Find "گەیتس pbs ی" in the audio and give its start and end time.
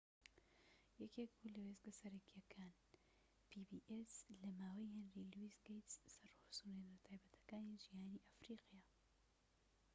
5.67-6.31